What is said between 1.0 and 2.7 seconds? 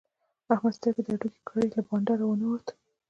د هډوکې کړې؛ له بانډاره و نه وت.